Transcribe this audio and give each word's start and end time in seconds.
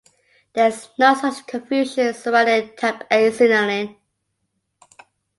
There 0.53 0.67
is 0.67 0.89
no 0.97 1.13
such 1.13 1.45
confusion 1.45 2.11
surrounding 2.15 2.75
Type 2.75 3.03
A 3.11 3.29
signalling. 3.31 3.97